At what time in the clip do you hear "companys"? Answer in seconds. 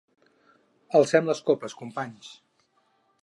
1.83-2.31